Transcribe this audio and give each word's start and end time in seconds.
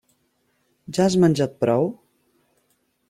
Ja 0.97 1.05
has 1.07 1.17
menjat 1.25 1.55
prou? 1.65 1.89